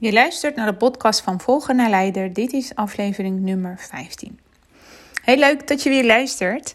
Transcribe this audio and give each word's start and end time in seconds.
Je 0.00 0.12
luistert 0.12 0.56
naar 0.56 0.66
de 0.66 0.74
podcast 0.74 1.20
van 1.20 1.40
Volger 1.40 1.74
naar 1.74 1.90
Leider. 1.90 2.32
Dit 2.32 2.52
is 2.52 2.74
aflevering 2.74 3.40
nummer 3.40 3.76
15. 3.78 4.38
Heel 5.22 5.36
leuk 5.36 5.68
dat 5.68 5.82
je 5.82 5.88
weer 5.88 6.04
luistert. 6.04 6.74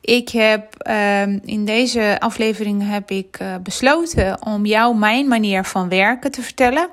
Ik 0.00 0.28
heb 0.28 0.74
ehm, 0.78 1.38
in 1.44 1.64
deze 1.64 2.16
aflevering 2.18 2.88
heb 2.90 3.10
ik 3.10 3.38
uh, 3.42 3.54
besloten 3.62 4.46
om 4.46 4.66
jou 4.66 4.96
mijn 4.96 5.28
manier 5.28 5.64
van 5.64 5.88
werken 5.88 6.30
te 6.30 6.42
vertellen. 6.42 6.88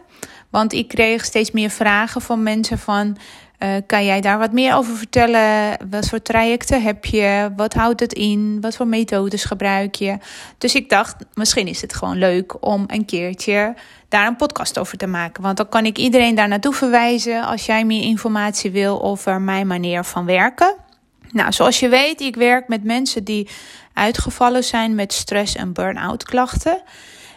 Want 0.49 0.73
ik 0.73 0.87
kreeg 0.87 1.25
steeds 1.25 1.51
meer 1.51 1.69
vragen 1.69 2.21
van 2.21 2.43
mensen 2.43 2.79
van... 2.79 3.17
Uh, 3.63 3.75
kan 3.85 4.05
jij 4.05 4.21
daar 4.21 4.37
wat 4.37 4.51
meer 4.51 4.75
over 4.75 4.95
vertellen? 4.95 5.77
Wat 5.89 6.09
voor 6.09 6.21
trajecten 6.21 6.81
heb 6.81 7.05
je? 7.05 7.51
Wat 7.55 7.73
houdt 7.73 7.99
het 7.99 8.13
in? 8.13 8.57
Wat 8.61 8.75
voor 8.75 8.87
methodes 8.87 9.43
gebruik 9.43 9.95
je? 9.95 10.17
Dus 10.57 10.75
ik 10.75 10.89
dacht, 10.89 11.15
misschien 11.33 11.67
is 11.67 11.81
het 11.81 11.93
gewoon 11.93 12.17
leuk 12.17 12.65
om 12.65 12.83
een 12.87 13.05
keertje 13.05 13.75
daar 14.09 14.27
een 14.27 14.35
podcast 14.35 14.79
over 14.79 14.97
te 14.97 15.07
maken. 15.07 15.43
Want 15.43 15.57
dan 15.57 15.69
kan 15.69 15.85
ik 15.85 15.97
iedereen 15.97 16.35
daar 16.35 16.47
naartoe 16.47 16.73
verwijzen 16.73 17.43
als 17.45 17.65
jij 17.65 17.85
meer 17.85 18.03
informatie 18.03 18.71
wil 18.71 19.03
over 19.03 19.41
mijn 19.41 19.67
manier 19.67 20.03
van 20.03 20.25
werken. 20.25 20.75
Nou, 21.31 21.51
zoals 21.51 21.79
je 21.79 21.89
weet, 21.89 22.21
ik 22.21 22.35
werk 22.35 22.67
met 22.67 22.83
mensen 22.83 23.23
die 23.23 23.49
uitgevallen 23.93 24.63
zijn 24.63 24.95
met 24.95 25.13
stress- 25.13 25.55
en 25.55 25.73
burn-out 25.73 26.23
klachten. 26.23 26.81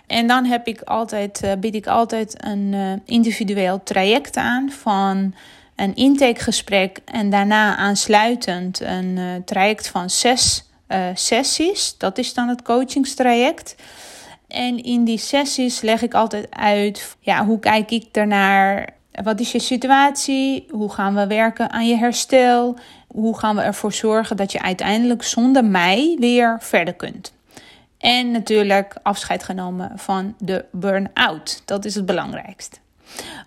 En 0.07 0.27
dan 0.27 0.45
heb 0.45 0.67
ik 0.67 0.81
altijd, 0.81 1.43
uh, 1.45 1.53
bied 1.59 1.75
ik 1.75 1.87
altijd 1.87 2.45
een 2.45 2.73
uh, 2.73 2.93
individueel 3.05 3.83
traject 3.83 4.37
aan 4.37 4.70
van 4.70 5.35
een 5.77 5.94
intakegesprek 5.94 6.98
en 7.05 7.30
daarna 7.30 7.77
aansluitend 7.77 8.80
een 8.80 9.17
uh, 9.17 9.34
traject 9.44 9.89
van 9.89 10.11
zes 10.11 10.69
sessies. 11.14 11.98
Dat 11.98 12.19
is 12.19 12.34
dan 12.34 12.48
het 12.48 12.62
coachingstraject. 12.62 13.75
En 14.48 14.83
in 14.83 15.05
die 15.05 15.19
sessies 15.19 15.80
leg 15.80 16.02
ik 16.02 16.14
altijd 16.14 16.47
uit, 16.50 17.17
ja, 17.20 17.45
hoe 17.45 17.58
kijk 17.58 17.91
ik 17.91 18.06
ernaar? 18.12 18.89
Wat 19.22 19.41
is 19.41 19.52
je 19.52 19.58
situatie? 19.58 20.67
Hoe 20.70 20.92
gaan 20.92 21.14
we 21.14 21.27
werken 21.27 21.70
aan 21.70 21.86
je 21.86 21.97
herstel? 21.97 22.78
Hoe 23.08 23.39
gaan 23.39 23.56
we 23.56 23.62
ervoor 23.62 23.92
zorgen 23.92 24.36
dat 24.36 24.52
je 24.52 24.62
uiteindelijk 24.62 25.22
zonder 25.22 25.64
mij 25.64 26.17
weer 26.20 26.56
verder 26.61 26.95
kunt? 26.95 27.33
En 27.98 28.30
natuurlijk 28.30 28.97
afscheid 29.02 29.42
genomen 29.42 29.92
van 29.97 30.34
de 30.39 30.64
burn-out. 30.72 31.62
Dat 31.64 31.84
is 31.84 31.95
het 31.95 32.06
belangrijkste. 32.06 32.77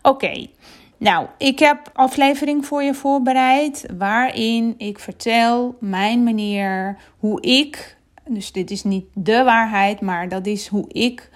Oké, 0.02 0.48
nou, 0.98 1.28
ik 1.38 1.60
heb 1.60 1.92
aflevering 1.94 2.66
voor 2.66 2.84
je 2.84 2.94
voorbereid 2.94 3.86
waarin 3.98 4.76
ik 4.78 5.00
vertel 5.00 5.76
mijn 5.80 6.24
manier 6.24 6.98
hoe 7.18 7.42
ik 7.42 7.98
dus 8.30 8.52
dit 8.52 8.72
is 8.72 8.84
niet 8.84 9.06
de 9.14 9.44
waarheid, 9.44 10.02
maar 10.02 10.30
dat 10.30 10.46
is 10.46 10.68
hoe 10.68 10.86
ik 10.88 11.30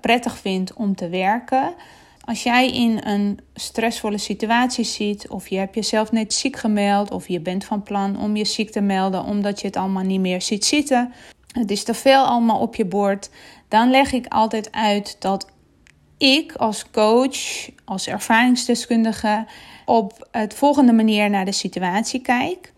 prettig 0.00 0.38
vind 0.38 0.72
om 0.72 0.94
te 0.94 1.08
werken. 1.08 1.74
Als 2.24 2.42
jij 2.42 2.70
in 2.70 3.00
een 3.04 3.38
stressvolle 3.54 4.18
situatie 4.18 4.84
zit, 4.84 5.28
of 5.28 5.48
je 5.48 5.58
hebt 5.58 5.74
jezelf 5.74 6.12
net 6.12 6.34
ziek 6.34 6.56
gemeld, 6.56 7.10
of 7.10 7.28
je 7.28 7.40
bent 7.40 7.64
van 7.64 7.82
plan 7.82 8.20
om 8.20 8.36
je 8.36 8.44
ziek 8.44 8.70
te 8.70 8.80
melden 8.80 9.24
omdat 9.24 9.60
je 9.60 9.66
het 9.66 9.76
allemaal 9.76 10.02
niet 10.02 10.20
meer 10.20 10.42
ziet 10.42 10.64
zitten, 10.64 11.12
het 11.52 11.70
is 11.70 11.84
te 11.84 11.94
veel 11.94 12.24
allemaal 12.24 12.58
op 12.58 12.74
je 12.74 12.84
bord, 12.84 13.30
dan 13.68 13.90
leg 13.90 14.12
ik 14.12 14.26
altijd 14.28 14.72
uit 14.72 15.16
dat 15.18 15.46
ik 16.20 16.52
als 16.52 16.90
coach, 16.90 17.68
als 17.84 18.06
ervaringsdeskundige, 18.06 19.46
op 19.84 20.28
het 20.30 20.54
volgende 20.54 20.92
manier 20.92 21.30
naar 21.30 21.44
de 21.44 21.52
situatie 21.52 22.20
kijk. 22.20 22.72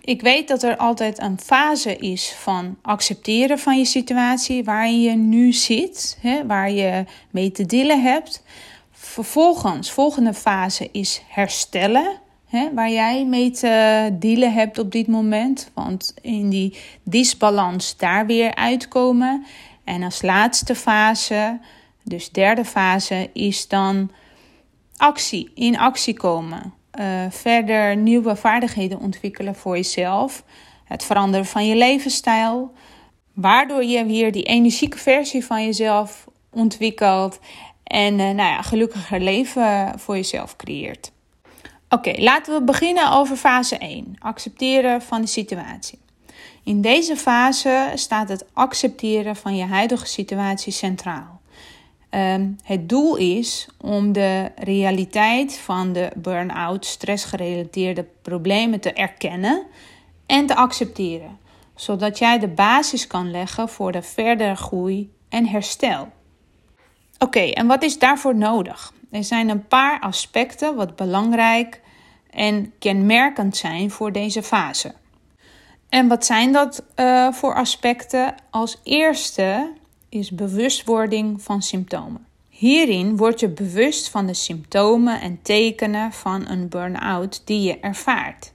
Ik 0.00 0.20
weet 0.20 0.48
dat 0.48 0.62
er 0.62 0.76
altijd 0.76 1.20
een 1.20 1.40
fase 1.40 1.96
is 1.96 2.34
van 2.38 2.76
accepteren 2.82 3.58
van 3.58 3.78
je 3.78 3.84
situatie, 3.84 4.64
waar 4.64 4.90
je 4.90 5.10
nu 5.10 5.52
zit, 5.52 6.18
hè, 6.20 6.46
waar 6.46 6.70
je 6.70 7.04
mee 7.30 7.50
te 7.50 7.66
dealen 7.66 8.02
hebt. 8.02 8.42
Vervolgens, 8.92 9.90
volgende 9.90 10.34
fase 10.34 10.88
is 10.92 11.22
herstellen, 11.28 12.18
hè, 12.48 12.74
waar 12.74 12.90
jij 12.90 13.24
mee 13.24 13.50
te 13.50 14.08
dealen 14.12 14.52
hebt 14.52 14.78
op 14.78 14.92
dit 14.92 15.06
moment. 15.06 15.70
Want 15.74 16.14
in 16.22 16.48
die 16.48 16.76
disbalans 17.02 17.96
daar 17.96 18.26
weer 18.26 18.54
uitkomen. 18.54 19.44
En 19.84 20.02
als 20.02 20.22
laatste 20.22 20.74
fase, 20.74 21.58
dus 22.10 22.30
derde 22.30 22.64
fase, 22.64 23.30
is 23.32 23.68
dan 23.68 24.10
actie, 24.96 25.50
in 25.54 25.78
actie 25.78 26.14
komen. 26.14 26.74
Uh, 27.00 27.24
verder 27.30 27.96
nieuwe 27.96 28.36
vaardigheden 28.36 28.98
ontwikkelen 28.98 29.54
voor 29.54 29.76
jezelf. 29.76 30.44
Het 30.84 31.04
veranderen 31.04 31.46
van 31.46 31.66
je 31.66 31.76
levensstijl. 31.76 32.72
Waardoor 33.34 33.84
je 33.84 34.06
weer 34.06 34.32
die 34.32 34.42
energieke 34.42 34.98
versie 34.98 35.44
van 35.44 35.64
jezelf 35.64 36.26
ontwikkelt. 36.50 37.38
En 37.84 38.12
uh, 38.12 38.18
nou 38.18 38.36
ja, 38.36 38.62
gelukkiger 38.62 39.20
leven 39.20 39.92
voor 39.98 40.16
jezelf 40.16 40.56
creëert. 40.56 41.12
Oké, 41.88 42.12
laten 42.16 42.54
we 42.54 42.62
beginnen 42.64 43.12
over 43.12 43.36
fase 43.36 43.78
1. 43.78 44.14
Accepteren 44.18 45.02
van 45.02 45.20
de 45.20 45.26
situatie. 45.26 45.98
In 46.64 46.80
deze 46.80 47.16
fase 47.16 47.92
staat 47.94 48.28
het 48.28 48.44
accepteren 48.52 49.36
van 49.36 49.56
je 49.56 49.64
huidige 49.64 50.06
situatie 50.06 50.72
centraal. 50.72 51.39
Um, 52.10 52.56
het 52.64 52.88
doel 52.88 53.16
is 53.16 53.68
om 53.80 54.12
de 54.12 54.50
realiteit 54.56 55.58
van 55.58 55.92
de 55.92 56.10
burn-out, 56.16 56.86
stressgerelateerde 56.86 58.06
problemen 58.22 58.80
te 58.80 58.92
erkennen 58.92 59.66
en 60.26 60.46
te 60.46 60.54
accepteren, 60.54 61.38
zodat 61.74 62.18
jij 62.18 62.38
de 62.38 62.48
basis 62.48 63.06
kan 63.06 63.30
leggen 63.30 63.68
voor 63.68 63.92
de 63.92 64.02
verdere 64.02 64.54
groei 64.54 65.12
en 65.28 65.46
herstel. 65.46 66.08
Oké, 67.18 67.40
en 67.40 67.66
wat 67.66 67.82
is 67.82 67.98
daarvoor 67.98 68.36
nodig? 68.36 68.92
Er 69.10 69.24
zijn 69.24 69.48
een 69.48 69.66
paar 69.66 70.00
aspecten 70.00 70.76
wat 70.76 70.96
belangrijk 70.96 71.80
en 72.30 72.72
kenmerkend 72.78 73.56
zijn 73.56 73.90
voor 73.90 74.12
deze 74.12 74.42
fase. 74.42 74.94
En 75.88 76.08
wat 76.08 76.24
zijn 76.24 76.52
dat 76.52 76.84
uh, 76.96 77.32
voor 77.32 77.54
aspecten? 77.54 78.34
Als 78.50 78.78
eerste 78.82 79.72
is 80.10 80.30
bewustwording 80.30 81.42
van 81.42 81.62
symptomen. 81.62 82.26
Hierin 82.48 83.16
word 83.16 83.40
je 83.40 83.48
bewust 83.48 84.08
van 84.08 84.26
de 84.26 84.34
symptomen 84.34 85.20
en 85.20 85.42
tekenen 85.42 86.12
van 86.12 86.48
een 86.48 86.68
burn-out 86.68 87.42
die 87.44 87.62
je 87.62 87.80
ervaart. 87.80 88.52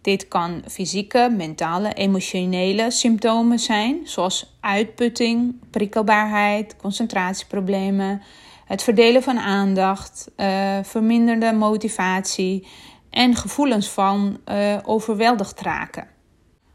Dit 0.00 0.28
kan 0.28 0.62
fysieke, 0.68 1.34
mentale, 1.36 1.92
emotionele 1.92 2.90
symptomen 2.90 3.58
zijn, 3.58 4.00
zoals 4.04 4.56
uitputting, 4.60 5.54
prikkelbaarheid, 5.70 6.76
concentratieproblemen, 6.76 8.22
het 8.64 8.82
verdelen 8.82 9.22
van 9.22 9.38
aandacht, 9.38 10.30
uh, 10.36 10.78
verminderde 10.82 11.52
motivatie 11.52 12.66
en 13.10 13.36
gevoelens 13.36 13.88
van 13.88 14.38
uh, 14.48 14.78
overweldigd 14.84 15.60
raken. 15.60 16.08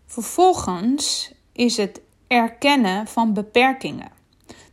Vervolgens 0.06 1.32
is 1.54 1.78
het 1.78 2.02
erkennen 2.28 3.08
van 3.08 3.34
beperkingen. 3.34 4.12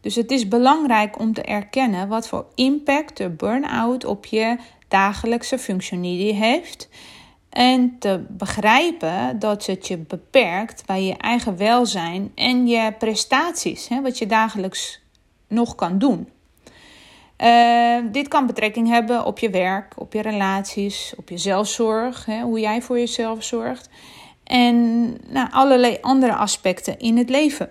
Dus 0.00 0.14
het 0.14 0.30
is 0.30 0.48
belangrijk 0.48 1.18
om 1.18 1.32
te 1.32 1.42
erkennen 1.42 2.08
wat 2.08 2.28
voor 2.28 2.46
impact 2.54 3.16
de 3.16 3.30
burn-out 3.30 4.04
op 4.04 4.24
je 4.24 4.56
dagelijkse 4.88 5.58
functioneren 5.58 6.34
heeft. 6.34 6.88
En 7.50 7.96
te 7.98 8.24
begrijpen 8.28 9.38
dat 9.38 9.66
het 9.66 9.86
je 9.86 9.98
beperkt 9.98 10.86
bij 10.86 11.02
je 11.02 11.16
eigen 11.16 11.56
welzijn 11.56 12.32
en 12.34 12.66
je 12.66 12.92
prestaties, 12.98 13.88
hè, 13.88 14.02
wat 14.02 14.18
je 14.18 14.26
dagelijks 14.26 15.00
nog 15.48 15.74
kan 15.74 15.98
doen. 15.98 16.28
Uh, 17.38 17.96
dit 18.12 18.28
kan 18.28 18.46
betrekking 18.46 18.88
hebben 18.88 19.24
op 19.24 19.38
je 19.38 19.50
werk, 19.50 19.92
op 19.96 20.12
je 20.12 20.22
relaties, 20.22 21.14
op 21.16 21.28
je 21.28 21.38
zelfzorg, 21.38 22.24
hè, 22.26 22.42
hoe 22.42 22.60
jij 22.60 22.82
voor 22.82 22.98
jezelf 22.98 23.44
zorgt 23.44 23.88
en 24.44 25.10
nou, 25.28 25.48
allerlei 25.50 25.98
andere 26.00 26.34
aspecten 26.34 26.98
in 26.98 27.16
het 27.16 27.30
leven. 27.30 27.70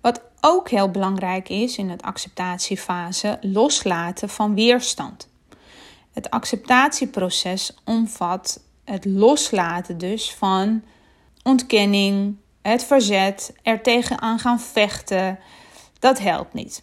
Wat 0.00 0.22
ook 0.40 0.70
heel 0.70 0.90
belangrijk 0.90 1.48
is 1.48 1.76
in 1.76 1.90
het 1.90 2.02
acceptatiefase, 2.02 3.38
loslaten 3.40 4.28
van 4.28 4.54
weerstand. 4.54 5.28
Het 6.12 6.30
acceptatieproces 6.30 7.74
omvat 7.84 8.60
het 8.84 9.04
loslaten 9.04 9.98
dus 9.98 10.34
van 10.34 10.82
ontkenning, 11.42 12.36
het 12.62 12.84
verzet, 12.84 13.54
er 13.62 13.82
tegenaan 13.82 14.38
gaan 14.38 14.60
vechten. 14.60 15.38
Dat 15.98 16.18
helpt 16.18 16.54
niet. 16.54 16.82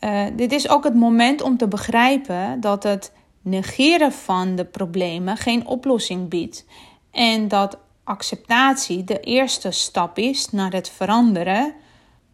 Uh, 0.00 0.24
dit 0.36 0.52
is 0.52 0.68
ook 0.68 0.84
het 0.84 0.94
moment 0.94 1.42
om 1.42 1.56
te 1.56 1.68
begrijpen 1.68 2.60
dat 2.60 2.82
het 2.82 3.12
negeren 3.42 4.12
van 4.12 4.56
de 4.56 4.64
problemen 4.64 5.36
geen 5.36 5.66
oplossing 5.66 6.28
biedt. 6.28 6.64
En 7.10 7.48
dat 7.48 7.78
acceptatie 8.04 9.04
de 9.04 9.20
eerste 9.20 9.70
stap 9.70 10.18
is 10.18 10.50
naar 10.50 10.72
het 10.72 10.90
veranderen, 10.90 11.74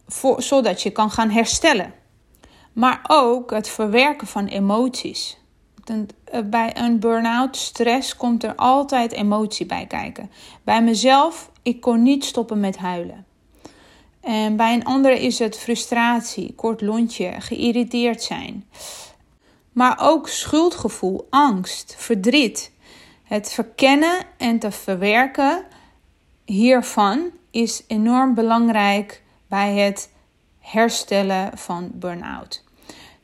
voor, 0.06 0.42
zodat 0.42 0.82
je 0.82 0.90
kan 0.90 1.10
gaan 1.10 1.30
herstellen. 1.30 1.94
Maar 2.72 3.04
ook 3.06 3.50
het 3.50 3.68
verwerken 3.68 4.26
van 4.26 4.46
emoties. 4.46 5.38
Eh, 5.84 6.40
bij 6.44 6.76
een 6.76 7.00
burn-out 7.00 7.56
stress 7.56 8.16
komt 8.16 8.44
er 8.44 8.54
altijd 8.54 9.12
emotie 9.12 9.66
bij 9.66 9.86
kijken. 9.86 10.30
Bij 10.62 10.82
mezelf, 10.82 11.50
ik 11.62 11.80
kon 11.80 12.02
niet 12.02 12.24
stoppen 12.24 12.60
met 12.60 12.76
huilen. 12.76 13.26
En 14.20 14.56
bij 14.56 14.74
een 14.74 14.84
andere 14.84 15.20
is 15.20 15.38
het 15.38 15.58
frustratie, 15.58 16.54
kort 16.54 16.80
lontje, 16.80 17.34
geïrriteerd 17.38 18.22
zijn. 18.22 18.68
Maar 19.72 19.98
ook 20.00 20.28
schuldgevoel, 20.28 21.26
angst, 21.30 21.94
verdriet. 21.98 22.72
Het 23.28 23.52
verkennen 23.52 24.18
en 24.36 24.58
te 24.58 24.70
verwerken 24.70 25.64
hiervan 26.44 27.30
is 27.50 27.84
enorm 27.86 28.34
belangrijk 28.34 29.22
bij 29.46 29.74
het 29.74 30.10
herstellen 30.58 31.58
van 31.58 31.90
burn-out. 31.94 32.64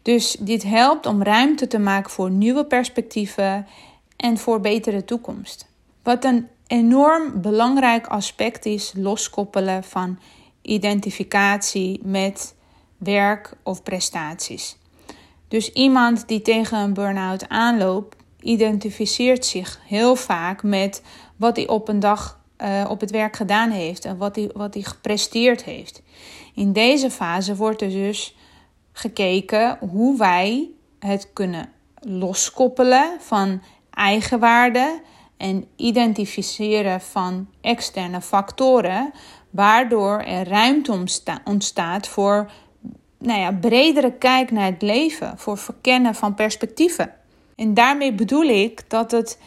Dus 0.02 0.36
dit 0.40 0.62
helpt 0.62 1.06
om 1.06 1.22
ruimte 1.22 1.66
te 1.66 1.78
maken 1.78 2.10
voor 2.10 2.30
nieuwe 2.30 2.64
perspectieven 2.64 3.66
en 4.16 4.38
voor 4.38 4.60
betere 4.60 5.04
toekomst. 5.04 5.68
Wat 6.02 6.24
een 6.24 6.48
enorm 6.66 7.40
belangrijk 7.40 8.06
aspect 8.06 8.66
is, 8.66 8.92
loskoppelen 8.96 9.84
van 9.84 10.18
identificatie 10.62 12.00
met 12.02 12.54
werk 12.96 13.56
of 13.62 13.82
prestaties. 13.82 14.76
Dus 15.48 15.72
iemand 15.72 16.28
die 16.28 16.42
tegen 16.42 16.78
een 16.78 16.94
burn-out 16.94 17.48
aanloopt, 17.48 18.16
identificeert 18.44 19.46
zich 19.46 19.81
heel 19.87 20.17
vaak 20.17 20.62
met 20.62 21.02
wat 21.37 21.56
hij 21.56 21.69
op 21.69 21.88
een 21.88 22.00
dag 22.00 22.41
uh, 22.58 22.85
op 22.88 23.00
het 23.00 23.11
werk 23.11 23.37
gedaan 23.37 23.70
heeft 23.70 24.05
en 24.05 24.17
wat 24.17 24.37
hij, 24.37 24.50
wat 24.55 24.75
hij 24.75 24.82
gepresteerd 24.82 25.64
heeft. 25.64 26.02
In 26.55 26.73
deze 26.73 27.11
fase 27.11 27.56
wordt 27.56 27.82
er 27.82 27.88
dus 27.88 28.37
gekeken 28.93 29.79
hoe 29.91 30.19
wij 30.19 30.70
het 30.99 31.32
kunnen 31.32 31.69
loskoppelen 32.00 33.17
van 33.20 33.62
eigenwaarde 33.91 35.00
en 35.37 35.67
identificeren 35.76 37.00
van 37.00 37.49
externe 37.61 38.20
factoren, 38.20 39.12
waardoor 39.50 40.20
er 40.20 40.49
ruimte 40.49 41.06
ontstaat 41.44 42.08
voor 42.08 42.50
nou 43.19 43.40
ja, 43.40 43.52
bredere 43.52 44.12
kijk 44.12 44.50
naar 44.50 44.67
het 44.67 44.82
leven, 44.82 45.38
voor 45.38 45.58
verkennen 45.58 46.14
van 46.14 46.35
perspectieven. 46.35 47.12
En 47.56 47.74
daarmee 47.74 48.12
bedoel 48.12 48.44
ik 48.44 48.90
dat 48.90 49.10
het 49.10 49.38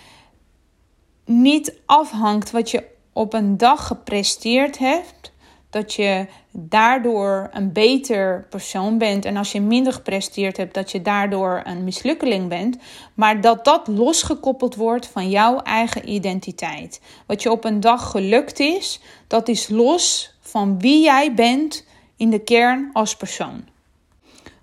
niet 1.26 1.74
afhangt 1.86 2.52
wat 2.52 2.72
je 2.72 2.84
op 3.14 3.34
een 3.34 3.58
dag 3.58 3.88
gepresteerd 3.88 4.78
hebt, 4.78 5.32
dat 5.70 5.94
je 5.94 6.26
daardoor 6.52 7.50
een 7.54 7.72
beter 7.72 8.46
persoon 8.50 8.98
bent. 8.98 9.26
En 9.26 9.38
als 9.38 9.52
je 9.52 9.62
minder 9.62 9.94
gepresteerd 9.94 10.58
hebt, 10.58 10.74
dat 10.74 10.92
je 10.92 11.02
daardoor 11.02 11.62
een 11.64 11.84
mislukkeling 11.84 12.50
bent. 12.50 12.78
Maar 13.14 13.42
dat 13.42 13.66
dat 13.66 13.88
losgekoppeld 13.88 14.76
wordt 14.76 15.08
van 15.08 15.30
jouw 15.30 15.62
eigen 15.62 16.10
identiteit. 16.10 17.02
Wat 17.26 17.44
je 17.44 17.52
op 17.52 17.64
een 17.64 17.80
dag 17.80 18.12
gelukt 18.12 18.60
is, 18.60 19.02
dat 19.28 19.48
is 19.48 19.70
los 19.70 20.36
van 20.40 20.80
wie 20.80 21.04
jij 21.04 21.34
bent 21.34 21.86
in 22.18 22.30
de 22.30 22.40
kern 22.40 22.90
als 22.94 23.16
persoon. 23.16 23.64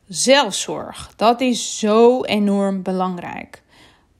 Zelfzorg, 0.08 1.12
dat 1.16 1.40
is 1.40 1.78
zo 1.78 2.22
enorm 2.22 2.82
belangrijk 2.82 3.62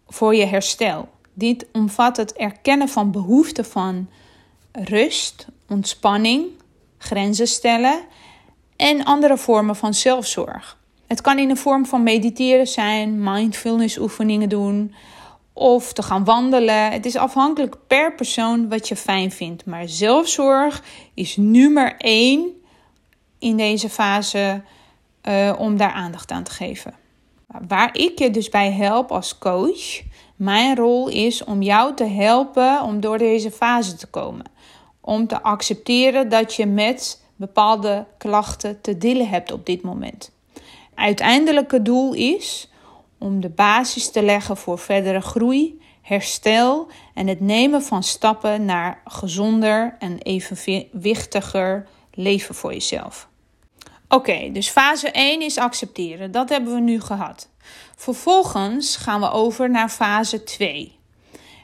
voor 0.09 0.35
je 0.35 0.45
herstel. 0.45 1.09
Dit 1.33 1.67
omvat 1.73 2.17
het 2.17 2.33
erkennen 2.33 2.89
van 2.89 3.11
behoeften 3.11 3.65
van 3.65 4.09
rust, 4.73 5.47
ontspanning, 5.69 6.47
grenzen 6.99 7.47
stellen 7.47 8.05
en 8.77 9.05
andere 9.05 9.39
vormen 9.39 9.77
van 9.77 9.95
zelfzorg. 9.95 10.79
Het 11.07 11.21
kan 11.21 11.39
in 11.39 11.49
de 11.49 11.57
vorm 11.57 11.87
van 11.87 12.03
mediteren 12.03 12.67
zijn, 12.67 13.23
mindfulness 13.23 13.99
oefeningen 13.99 14.49
doen 14.49 14.95
of 15.53 15.93
te 15.93 16.03
gaan 16.03 16.25
wandelen. 16.25 16.93
Het 16.93 17.07
is 17.07 17.17
afhankelijk 17.17 17.77
per 17.87 18.15
persoon 18.15 18.69
wat 18.69 18.89
je 18.89 18.97
fijn 18.97 19.33
vindt. 19.33 19.67
Maar 19.67 19.89
zelfzorg 19.89 20.83
is 21.15 21.37
nummer 21.37 21.95
één 21.97 22.49
in 23.39 23.57
deze 23.57 23.89
fase 23.89 24.63
uh, 25.29 25.53
om 25.59 25.77
daar 25.77 25.93
aandacht 25.93 26.31
aan 26.31 26.43
te 26.43 26.51
geven. 26.51 26.95
Waar 27.69 27.97
ik 27.97 28.19
je 28.19 28.31
dus 28.31 28.49
bij 28.49 28.73
help 28.73 29.13
als 29.13 29.39
coach, 29.39 30.03
mijn 30.37 30.77
rol 30.77 31.09
is 31.09 31.45
om 31.45 31.63
jou 31.63 31.95
te 31.95 32.05
helpen 32.05 32.83
om 32.83 33.01
door 33.01 33.19
deze 33.19 33.51
fase 33.51 33.95
te 33.95 34.07
komen 34.07 34.45
om 35.05 35.27
te 35.27 35.43
accepteren 35.43 36.29
dat 36.29 36.55
je 36.55 36.67
met 36.67 37.23
bepaalde 37.37 38.07
klachten 38.19 38.81
te 38.81 38.99
dealen 38.99 39.29
hebt 39.29 39.53
op 39.53 39.67
dit 39.67 39.83
moment. 39.83 40.33
Uiteindelijke 40.95 41.83
doel 41.83 42.13
is 42.13 42.71
om 43.19 43.41
de 43.41 43.49
basis 43.49 44.11
te 44.11 44.23
leggen 44.23 44.57
voor 44.57 44.79
verdere 44.79 45.21
groei, 45.21 45.81
herstel 46.03 46.89
en 47.15 47.27
het 47.27 47.41
nemen 47.41 47.83
van 47.83 48.03
stappen 48.03 48.65
naar 48.65 49.01
gezonder 49.05 49.97
en 49.99 50.19
evenwichtiger 50.19 51.87
leven 52.13 52.55
voor 52.55 52.73
jezelf. 52.73 53.29
Oké, 54.15 54.51
dus 54.53 54.69
fase 54.69 55.11
1 55.11 55.43
is 55.43 55.59
accepteren. 55.59 56.31
Dat 56.31 56.49
hebben 56.49 56.75
we 56.75 56.81
nu 56.81 57.01
gehad. 57.01 57.49
Vervolgens 57.97 58.97
gaan 58.97 59.21
we 59.21 59.31
over 59.31 59.71
naar 59.71 59.89
fase 59.89 60.45
2. 60.45 60.99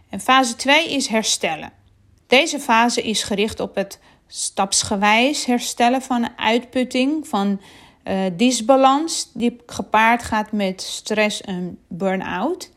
En 0.08 0.20
fase 0.20 0.56
2 0.56 0.90
is 0.90 1.06
herstellen. 1.06 1.72
Deze 2.26 2.60
fase 2.60 3.02
is 3.02 3.22
gericht 3.22 3.60
op 3.60 3.74
het 3.74 3.98
stapsgewijs 4.26 5.44
herstellen 5.44 6.02
van 6.02 6.22
een 6.22 6.38
uitputting, 6.38 7.28
van 7.28 7.60
uh, 8.04 8.18
disbalans 8.32 9.30
die 9.34 9.56
gepaard 9.66 10.22
gaat 10.22 10.52
met 10.52 10.82
stress 10.82 11.40
en 11.40 11.78
burn-out. 11.88 12.70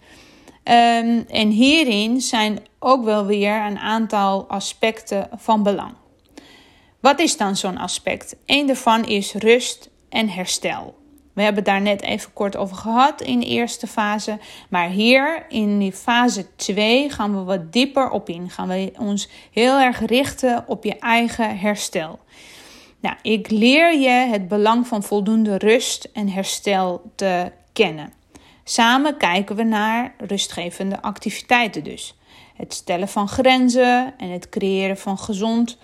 Ehm, 0.63 1.21
en 1.27 1.49
hierin 1.49 2.21
zijn 2.21 2.59
ook 2.79 3.03
wel 3.03 3.25
weer 3.25 3.65
een 3.65 3.79
aantal 3.79 4.47
aspecten 4.47 5.29
van 5.35 5.63
belang. 5.63 5.93
Wat 7.03 7.19
is 7.19 7.37
dan 7.37 7.55
zo'n 7.55 7.77
aspect? 7.77 8.35
Een 8.45 8.67
daarvan 8.67 9.05
is 9.05 9.33
rust 9.33 9.89
en 10.09 10.29
herstel. 10.29 10.95
We 11.33 11.41
hebben 11.41 11.63
daar 11.63 11.81
net 11.81 12.01
even 12.01 12.33
kort 12.33 12.57
over 12.57 12.75
gehad 12.75 13.21
in 13.21 13.39
de 13.39 13.45
eerste 13.45 13.87
fase. 13.87 14.39
Maar 14.69 14.89
hier 14.89 15.45
in 15.49 15.79
die 15.79 15.91
fase 15.91 16.55
2 16.55 17.09
gaan 17.09 17.37
we 17.37 17.43
wat 17.43 17.73
dieper 17.73 18.09
op 18.09 18.29
in. 18.29 18.49
Gaan 18.49 18.67
we 18.67 18.93
ons 18.97 19.29
heel 19.51 19.79
erg 19.79 20.05
richten 20.05 20.63
op 20.67 20.83
je 20.83 20.99
eigen 20.99 21.57
herstel. 21.57 22.19
Nou, 22.99 23.15
ik 23.21 23.49
leer 23.49 23.99
je 23.99 24.09
het 24.09 24.47
belang 24.47 24.87
van 24.87 25.03
voldoende 25.03 25.57
rust 25.57 26.09
en 26.13 26.29
herstel 26.29 27.11
te 27.15 27.51
kennen. 27.73 28.13
Samen 28.63 29.17
kijken 29.17 29.55
we 29.55 29.63
naar 29.63 30.13
rustgevende 30.17 31.01
activiteiten 31.01 31.83
dus. 31.83 32.15
Het 32.55 32.73
stellen 32.73 33.07
van 33.07 33.27
grenzen 33.27 34.13
en 34.17 34.29
het 34.29 34.49
creëren 34.49 34.97
van 34.97 35.17
gezond 35.17 35.77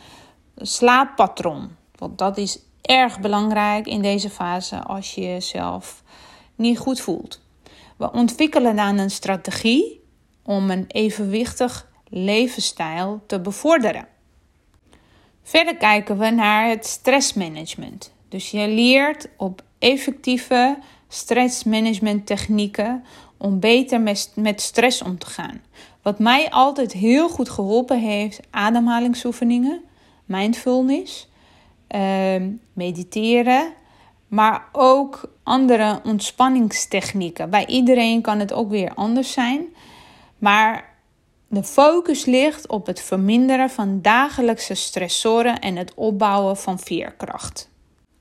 slaappatroon. 0.61 1.69
Want 1.95 2.17
dat 2.17 2.37
is 2.37 2.59
erg 2.81 3.19
belangrijk 3.19 3.87
in 3.87 4.01
deze 4.01 4.29
fase 4.29 4.83
als 4.83 5.15
je 5.15 5.21
jezelf 5.21 6.03
niet 6.55 6.77
goed 6.77 6.99
voelt. 6.99 7.41
We 7.97 8.11
ontwikkelen 8.11 8.75
dan 8.75 8.97
een 8.97 9.11
strategie 9.11 10.03
om 10.43 10.69
een 10.69 10.85
evenwichtig 10.87 11.87
levensstijl 12.09 13.23
te 13.27 13.39
bevorderen. 13.39 14.07
Verder 15.43 15.75
kijken 15.75 16.17
we 16.17 16.29
naar 16.29 16.67
het 16.67 16.85
stressmanagement. 16.85 18.13
Dus 18.29 18.51
je 18.51 18.67
leert 18.67 19.27
op 19.37 19.61
effectieve 19.79 20.77
stressmanagement 21.07 22.25
technieken 22.25 23.03
om 23.37 23.59
beter 23.59 24.01
met 24.35 24.61
stress 24.61 25.01
om 25.01 25.17
te 25.17 25.25
gaan. 25.25 25.61
Wat 26.01 26.19
mij 26.19 26.49
altijd 26.49 26.91
heel 26.91 27.29
goed 27.29 27.49
geholpen 27.49 27.99
heeft, 27.99 28.39
ademhalingsoefeningen, 28.49 29.81
mindfulness 30.29 31.29
Ehm, 31.89 32.51
mediteren, 32.73 33.73
maar 34.27 34.67
ook 34.71 35.31
andere 35.43 36.01
ontspanningstechnieken. 36.03 37.49
Bij 37.49 37.65
iedereen 37.65 38.21
kan 38.21 38.39
het 38.39 38.53
ook 38.53 38.69
weer 38.69 38.93
anders 38.93 39.31
zijn, 39.31 39.65
maar 40.37 40.95
de 41.47 41.63
focus 41.63 42.25
ligt 42.25 42.67
op 42.67 42.85
het 42.85 43.01
verminderen 43.01 43.69
van 43.69 44.01
dagelijkse 44.01 44.73
stressoren 44.73 45.59
en 45.59 45.75
het 45.75 45.93
opbouwen 45.93 46.57
van 46.57 46.79
veerkracht. 46.79 47.69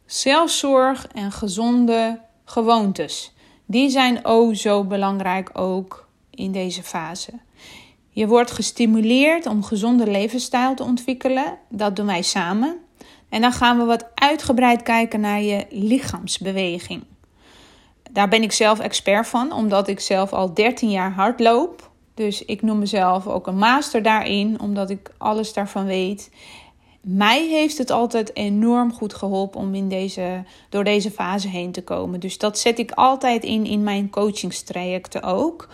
Zelfzorg 0.06 1.06
en 1.06 1.32
gezonde 1.32 2.20
gewoontes, 2.44 3.32
die 3.66 3.90
zijn 3.90 4.24
ook 4.24 4.56
zo 4.56 4.84
belangrijk 4.84 5.50
ook 5.52 6.08
in 6.30 6.52
deze 6.52 6.82
fase. 6.82 7.32
Je 8.18 8.26
wordt 8.26 8.50
gestimuleerd 8.50 9.46
om 9.46 9.62
gezonde 9.62 10.10
levensstijl 10.10 10.74
te 10.74 10.82
ontwikkelen. 10.82 11.58
Dat 11.68 11.96
doen 11.96 12.06
wij 12.06 12.22
samen. 12.22 12.76
En 13.28 13.40
dan 13.40 13.52
gaan 13.52 13.78
we 13.78 13.84
wat 13.84 14.06
uitgebreid 14.14 14.82
kijken 14.82 15.20
naar 15.20 15.42
je 15.42 15.66
lichaamsbeweging. 15.70 17.04
daar 18.10 18.28
ben 18.28 18.42
ik 18.42 18.52
zelf 18.52 18.78
expert 18.78 19.26
van, 19.26 19.52
omdat 19.52 19.88
ik 19.88 20.00
zelf 20.00 20.32
al 20.32 20.54
13 20.54 20.90
jaar 20.90 21.12
hardloop. 21.12 21.90
Dus 22.14 22.44
ik 22.44 22.62
noem 22.62 22.78
mezelf 22.78 23.26
ook 23.26 23.46
een 23.46 23.58
master 23.58 24.02
daarin, 24.02 24.60
omdat 24.60 24.90
ik 24.90 25.10
alles 25.18 25.52
daarvan 25.52 25.84
weet. 25.84 26.30
Mij 27.00 27.46
heeft 27.46 27.78
het 27.78 27.90
altijd 27.90 28.36
enorm 28.36 28.92
goed 28.92 29.14
geholpen 29.14 29.60
om 29.60 29.74
in 29.74 29.88
deze, 29.88 30.44
door 30.68 30.84
deze 30.84 31.10
fase 31.10 31.48
heen 31.48 31.72
te 31.72 31.82
komen. 31.82 32.20
Dus 32.20 32.38
dat 32.38 32.58
zet 32.58 32.78
ik 32.78 32.90
altijd 32.90 33.44
in 33.44 33.66
in 33.66 33.82
mijn 33.82 34.10
coachingstrajecten 34.10 35.22
ook. 35.22 35.68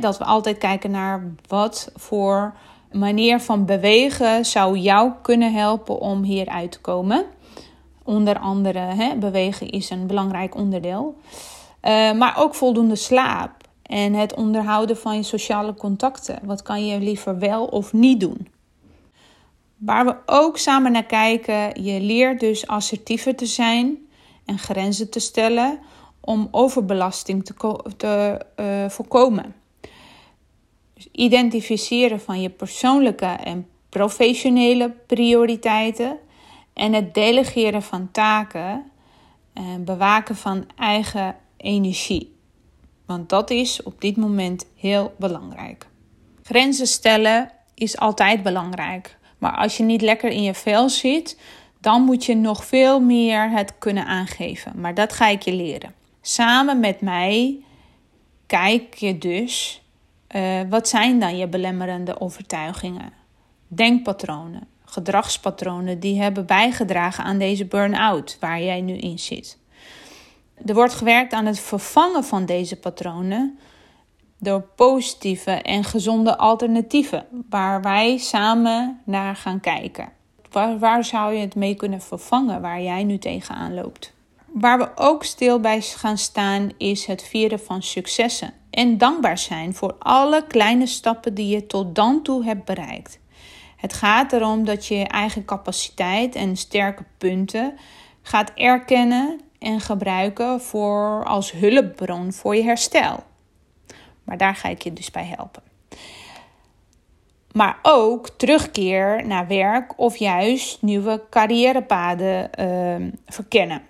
Dat 0.00 0.18
we 0.18 0.24
altijd 0.24 0.58
kijken 0.58 0.90
naar 0.90 1.34
wat 1.46 1.92
voor 1.94 2.54
manier 2.92 3.40
van 3.40 3.66
bewegen 3.66 4.44
zou 4.44 4.78
jou 4.78 5.12
kunnen 5.22 5.52
helpen 5.52 6.00
om 6.00 6.22
hieruit 6.22 6.72
te 6.72 6.80
komen. 6.80 7.24
Onder 8.04 8.38
andere, 8.38 9.16
bewegen 9.16 9.70
is 9.70 9.90
een 9.90 10.06
belangrijk 10.06 10.54
onderdeel. 10.54 11.14
Uh, 11.82 12.12
maar 12.12 12.34
ook 12.38 12.54
voldoende 12.54 12.96
slaap 12.96 13.50
en 13.82 14.14
het 14.14 14.34
onderhouden 14.34 14.96
van 14.96 15.16
je 15.16 15.22
sociale 15.22 15.74
contacten. 15.74 16.38
Wat 16.42 16.62
kan 16.62 16.86
je 16.86 16.98
liever 16.98 17.38
wel 17.38 17.64
of 17.64 17.92
niet 17.92 18.20
doen? 18.20 18.48
Waar 19.76 20.04
we 20.04 20.16
ook 20.26 20.58
samen 20.58 20.92
naar 20.92 21.04
kijken, 21.04 21.82
je 21.84 22.00
leert 22.00 22.40
dus 22.40 22.66
assertiever 22.66 23.36
te 23.36 23.46
zijn 23.46 23.98
en 24.44 24.58
grenzen 24.58 25.10
te 25.10 25.20
stellen 25.20 25.78
om 26.20 26.48
overbelasting 26.50 27.44
te, 27.44 27.54
te 27.96 28.44
uh, 28.60 28.88
voorkomen. 28.88 29.54
Dus 31.02 31.12
identificeren 31.12 32.20
van 32.20 32.40
je 32.40 32.50
persoonlijke 32.50 33.26
en 33.26 33.66
professionele 33.88 34.90
prioriteiten 35.06 36.18
en 36.72 36.92
het 36.92 37.14
delegeren 37.14 37.82
van 37.82 38.10
taken 38.10 38.84
en 39.52 39.84
bewaken 39.84 40.36
van 40.36 40.66
eigen 40.76 41.36
energie. 41.56 42.36
Want 43.06 43.28
dat 43.28 43.50
is 43.50 43.82
op 43.82 44.00
dit 44.00 44.16
moment 44.16 44.66
heel 44.76 45.14
belangrijk. 45.18 45.86
Grenzen 46.42 46.86
stellen 46.86 47.50
is 47.74 47.98
altijd 47.98 48.42
belangrijk. 48.42 49.18
Maar 49.38 49.56
als 49.56 49.76
je 49.76 49.82
niet 49.82 50.02
lekker 50.02 50.30
in 50.30 50.42
je 50.42 50.54
vel 50.54 50.88
zit, 50.88 51.38
dan 51.80 52.02
moet 52.02 52.24
je 52.24 52.34
nog 52.34 52.64
veel 52.64 53.00
meer 53.00 53.50
het 53.50 53.78
kunnen 53.78 54.06
aangeven. 54.06 54.80
Maar 54.80 54.94
dat 54.94 55.12
ga 55.12 55.28
ik 55.28 55.42
je 55.42 55.52
leren. 55.52 55.94
Samen 56.20 56.80
met 56.80 57.00
mij 57.00 57.58
kijk 58.46 58.94
je 58.94 59.18
dus 59.18 59.81
uh, 60.32 60.60
wat 60.68 60.88
zijn 60.88 61.20
dan 61.20 61.36
je 61.36 61.48
belemmerende 61.48 62.20
overtuigingen, 62.20 63.12
denkpatronen, 63.68 64.66
gedragspatronen 64.84 66.00
die 66.00 66.20
hebben 66.20 66.46
bijgedragen 66.46 67.24
aan 67.24 67.38
deze 67.38 67.64
burn-out 67.64 68.36
waar 68.40 68.62
jij 68.62 68.80
nu 68.80 68.96
in 68.96 69.18
zit. 69.18 69.58
Er 70.66 70.74
wordt 70.74 70.94
gewerkt 70.94 71.32
aan 71.32 71.46
het 71.46 71.60
vervangen 71.60 72.24
van 72.24 72.46
deze 72.46 72.76
patronen 72.76 73.58
door 74.38 74.60
positieve 74.60 75.50
en 75.50 75.84
gezonde 75.84 76.38
alternatieven, 76.38 77.26
waar 77.50 77.82
wij 77.82 78.16
samen 78.16 79.00
naar 79.04 79.36
gaan 79.36 79.60
kijken. 79.60 80.12
Waar 80.78 81.04
zou 81.04 81.34
je 81.34 81.40
het 81.40 81.54
mee 81.54 81.74
kunnen 81.74 82.00
vervangen 82.00 82.60
waar 82.60 82.82
jij 82.82 83.04
nu 83.04 83.18
tegenaan 83.18 83.74
loopt? 83.74 84.12
Waar 84.46 84.78
we 84.78 84.90
ook 84.94 85.24
stil 85.24 85.60
bij 85.60 85.80
gaan 85.80 86.18
staan 86.18 86.70
is 86.78 87.06
het 87.06 87.22
vieren 87.22 87.60
van 87.60 87.82
successen 87.82 88.52
en 88.72 88.98
dankbaar 88.98 89.38
zijn 89.38 89.74
voor 89.74 89.94
alle 89.98 90.46
kleine 90.46 90.86
stappen 90.86 91.34
die 91.34 91.48
je 91.48 91.66
tot 91.66 91.94
dan 91.94 92.22
toe 92.22 92.44
hebt 92.44 92.64
bereikt. 92.64 93.20
Het 93.76 93.92
gaat 93.92 94.32
erom 94.32 94.64
dat 94.64 94.86
je 94.86 94.94
je 94.94 95.06
eigen 95.06 95.44
capaciteit 95.44 96.34
en 96.34 96.56
sterke 96.56 97.04
punten 97.18 97.78
gaat 98.22 98.52
erkennen 98.54 99.40
en 99.58 99.80
gebruiken 99.80 100.60
voor 100.60 101.24
als 101.24 101.52
hulpbron 101.52 102.32
voor 102.32 102.56
je 102.56 102.62
herstel. 102.62 103.22
Maar 104.24 104.36
daar 104.36 104.54
ga 104.54 104.68
ik 104.68 104.82
je 104.82 104.92
dus 104.92 105.10
bij 105.10 105.24
helpen. 105.36 105.62
Maar 107.52 107.78
ook 107.82 108.28
terugkeer 108.28 109.26
naar 109.26 109.46
werk 109.46 109.98
of 109.98 110.16
juist 110.16 110.82
nieuwe 110.82 111.22
carrièrepaden 111.30 112.50
uh, 112.60 113.08
verkennen. 113.26 113.82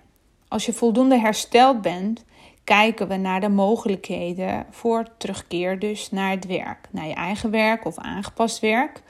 Als 0.47 0.65
je 0.65 0.73
voldoende 0.73 1.19
hersteld 1.19 1.81
bent, 1.81 2.25
kijken 2.63 3.07
we 3.07 3.15
naar 3.15 3.41
de 3.41 3.49
mogelijkheden 3.49 4.65
voor 4.69 5.05
terugkeer 5.17 5.79
dus 5.79 6.11
naar 6.11 6.29
het 6.29 6.45
werk. 6.45 6.87
Naar 6.91 7.07
je 7.07 7.13
eigen 7.13 7.51
werk 7.51 7.85
of 7.85 7.97
aangepast 7.97 8.59
werk. 8.59 9.01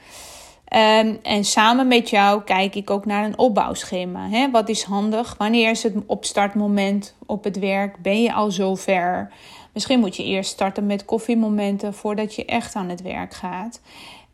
Um, 0.74 1.18
en 1.22 1.44
samen 1.44 1.88
met 1.88 2.10
jou 2.10 2.42
kijk 2.42 2.74
ik 2.74 2.90
ook 2.90 3.06
naar 3.06 3.24
een 3.24 3.38
opbouwschema. 3.38 4.28
Hè? 4.28 4.50
Wat 4.50 4.68
is 4.68 4.82
handig? 4.82 5.34
Wanneer 5.38 5.70
is 5.70 5.82
het 5.82 5.94
opstartmoment 6.06 7.16
op 7.26 7.44
het 7.44 7.58
werk? 7.58 8.02
Ben 8.02 8.22
je 8.22 8.32
al 8.32 8.50
zover? 8.50 9.32
Misschien 9.72 10.00
moet 10.00 10.16
je 10.16 10.24
eerst 10.24 10.50
starten 10.50 10.86
met 10.86 11.04
koffiemomenten 11.04 11.94
voordat 11.94 12.34
je 12.34 12.44
echt 12.44 12.74
aan 12.74 12.88
het 12.88 13.02
werk 13.02 13.34
gaat. 13.34 13.80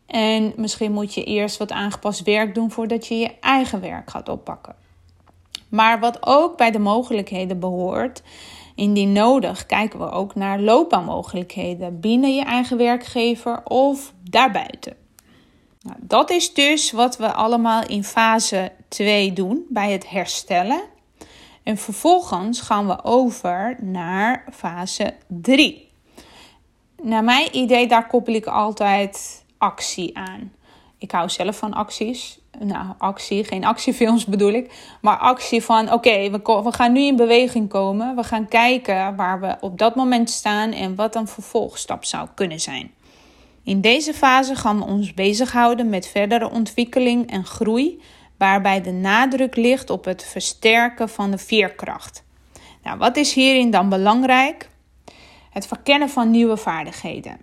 En 0.05 0.53
misschien 0.55 0.91
moet 0.91 1.13
je 1.13 1.23
eerst 1.23 1.57
wat 1.57 1.71
aangepast 1.71 2.23
werk 2.23 2.55
doen 2.55 2.71
voordat 2.71 3.07
je 3.07 3.15
je 3.15 3.31
eigen 3.39 3.81
werk 3.81 4.09
gaat 4.09 4.29
oppakken. 4.29 4.75
Maar 5.69 5.99
wat 5.99 6.17
ook 6.19 6.57
bij 6.57 6.71
de 6.71 6.79
mogelijkheden 6.79 7.59
behoort, 7.59 8.23
indien 8.75 9.11
nodig, 9.11 9.65
kijken 9.65 9.99
we 9.99 10.09
ook 10.09 10.35
naar 10.35 10.59
loopbaanmogelijkheden 10.59 11.99
binnen 11.99 12.35
je 12.35 12.43
eigen 12.43 12.77
werkgever 12.77 13.61
of 13.63 14.13
daarbuiten. 14.29 14.95
Nou, 15.81 15.97
dat 16.01 16.29
is 16.29 16.53
dus 16.53 16.91
wat 16.91 17.17
we 17.17 17.31
allemaal 17.31 17.85
in 17.87 18.03
fase 18.03 18.71
2 18.87 19.33
doen 19.33 19.65
bij 19.69 19.91
het 19.91 20.09
herstellen. 20.09 20.81
En 21.63 21.77
vervolgens 21.77 22.61
gaan 22.61 22.87
we 22.87 23.03
over 23.03 23.77
naar 23.81 24.45
fase 24.53 25.13
3. 25.27 25.89
Naar 27.01 27.23
mijn 27.23 27.55
idee, 27.55 27.87
daar 27.87 28.07
koppel 28.07 28.33
ik 28.33 28.45
altijd 28.45 29.45
actie 29.57 30.17
aan. 30.17 30.53
Ik 30.97 31.11
hou 31.11 31.29
zelf 31.29 31.57
van 31.57 31.73
acties. 31.73 32.40
Nou, 32.59 32.85
actie, 32.97 33.43
geen 33.43 33.65
actiefilms 33.65 34.25
bedoel 34.25 34.53
ik. 34.53 34.95
Maar 35.01 35.17
actie 35.17 35.63
van, 35.63 35.93
oké, 35.93 36.29
we, 36.29 36.61
we 36.63 36.71
gaan 36.73 36.91
nu 36.91 37.01
in 37.01 37.15
beweging 37.15 37.69
komen. 37.69 38.15
We 38.15 38.23
gaan 38.23 38.47
kijken 38.47 39.15
waar 39.15 39.39
we 39.39 39.57
op 39.59 39.77
dat 39.77 39.95
moment 39.95 40.29
staan 40.29 40.71
en 40.71 40.95
wat 40.95 41.15
een 41.15 41.27
vervolgstap 41.27 42.05
zou 42.05 42.27
kunnen 42.35 42.59
zijn. 42.59 42.91
In 43.63 43.81
deze 43.81 44.13
fase 44.13 44.55
gaan 44.55 44.77
we 44.77 44.85
ons 44.85 45.13
bezighouden 45.13 45.89
met 45.89 46.07
verdere 46.07 46.49
ontwikkeling 46.49 47.31
en 47.31 47.45
groei, 47.45 48.01
waarbij 48.37 48.81
de 48.81 48.91
nadruk 48.91 49.55
ligt 49.55 49.89
op 49.89 50.05
het 50.05 50.23
versterken 50.25 51.09
van 51.09 51.31
de 51.31 51.37
veerkracht. 51.37 52.23
Nou, 52.83 52.97
wat 52.97 53.17
is 53.17 53.33
hierin 53.33 53.71
dan 53.71 53.89
belangrijk? 53.89 54.69
Het 55.49 55.67
verkennen 55.67 56.09
van 56.09 56.31
nieuwe 56.31 56.57
vaardigheden. 56.57 57.37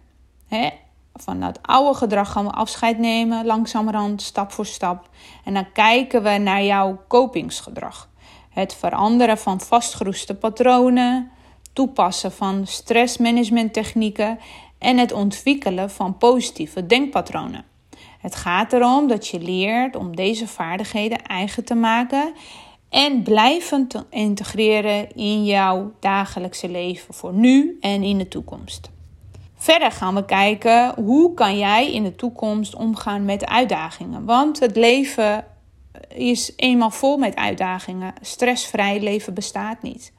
Van 1.18 1.40
dat 1.40 1.58
oude 1.62 1.98
gedrag 1.98 2.32
gaan 2.32 2.44
we 2.44 2.50
afscheid 2.50 2.98
nemen, 2.98 3.46
langzamerhand, 3.46 4.22
stap 4.22 4.52
voor 4.52 4.66
stap. 4.66 5.08
En 5.44 5.54
dan 5.54 5.72
kijken 5.72 6.22
we 6.22 6.30
naar 6.30 6.62
jouw 6.62 7.00
kopingsgedrag. 7.08 8.08
Het 8.50 8.75
veranderen 8.75 9.38
van 9.38 9.60
vastgeroeste 9.60 10.34
patronen, 10.34 11.30
toepassen 11.72 12.32
van 12.32 12.66
stressmanagementtechnieken 12.66 14.38
en 14.78 14.98
het 14.98 15.12
ontwikkelen 15.12 15.90
van 15.90 16.18
positieve 16.18 16.87
denkpatronen. 16.87 17.64
Het 18.18 18.34
gaat 18.34 18.72
erom 18.72 19.08
dat 19.08 19.28
je 19.28 19.40
leert 19.40 19.96
om 19.96 20.16
deze 20.16 20.48
vaardigheden 20.48 21.22
eigen 21.22 21.64
te 21.64 21.75
maken 21.75 22.32
en 22.88 23.22
blijvend 23.22 23.90
te 23.90 24.04
integreren 24.10 25.14
in 25.14 25.44
jouw 25.44 25.92
dagelijkse 26.00 26.68
leven 26.68 27.14
voor 27.14 27.32
nu 27.32 27.78
en 27.80 28.02
in 28.02 28.18
de 28.18 28.28
toekomst. 28.28 28.90
Verder 29.68 29.92
gaan 29.92 30.14
we 30.14 30.25
kijken 30.25 30.94
hoe 30.94 31.34
kan 31.34 31.58
jij 31.58 31.92
in 31.92 32.02
de 32.02 32.16
toekomst 32.16 32.75
omgaan 32.75 33.25
met 33.25 33.46
uitdagingen, 33.46 34.25
want 34.25 34.60
het 34.60 34.76
leven 34.76 35.44
is 36.14 36.52
eenmaal 36.56 36.90
vol 36.90 37.16
met 37.16 37.37
uitdagingen. 37.37 38.14
Stressvrij 38.20 39.00
leven 39.00 39.34
bestaat 39.34 39.82
niet. 39.82 40.12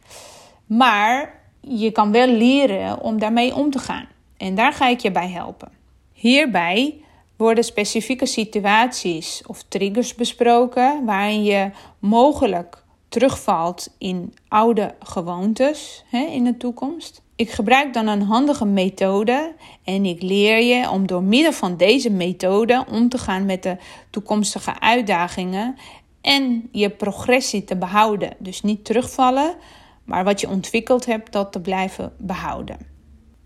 Maar 0.66 1.42
je 1.62 1.92
kan 1.92 2.12
wel 2.12 2.28
leren 2.28 3.02
om 3.02 3.20
daarmee 3.20 3.56
om 3.56 3.72
te 3.72 3.80
gaan. 3.80 4.08
En 4.38 4.56
daar 4.56 4.74
ga 4.74 4.88
ik 4.88 5.00
je 5.00 5.12
bij 5.12 5.30
helpen. 5.30 5.72
Hierbij 6.14 7.02
worden 7.38 7.64
specifieke 7.64 8.26
situaties 8.26 9.44
of 9.48 9.64
triggers 9.64 10.16
besproken 10.16 11.06
waarin 11.06 11.44
je 11.44 11.72
mogelijk 12.00 12.84
terugvalt 13.08 13.96
in 13.98 14.34
oude 14.48 14.96
gewoontes 15.00 16.04
hè, 16.10 16.26
in 16.26 16.44
de 16.44 16.58
toekomst. 16.58 17.22
Ik 17.40 17.52
gebruik 17.52 17.94
dan 17.94 18.08
een 18.08 18.22
handige 18.22 18.66
methode 18.66 19.54
en 19.84 20.06
ik 20.06 20.22
leer 20.22 20.64
je 20.64 20.90
om 20.90 21.08
door 21.08 21.24
middel 21.24 21.52
van 21.52 21.78
deze 21.78 22.10
methode 22.10 22.86
om 22.92 23.10
te 23.10 23.18
gaan 23.18 23.46
met 23.46 23.64
de 23.64 23.78
toekomstige 24.10 24.80
uitdagingen 24.80 25.76
en 26.22 26.70
je 26.72 26.90
progressie 26.90 27.64
te 27.64 27.78
behouden. 27.78 28.36
Dus 28.40 28.62
niet 28.62 28.86
terugvallen, 28.86 29.56
maar 30.04 30.24
wat 30.24 30.42
je 30.42 30.50
ontwikkeld 30.50 31.06
hebt, 31.06 31.32
dat 31.32 31.52
te 31.52 31.60
blijven 31.62 32.14
behouden. 32.18 32.78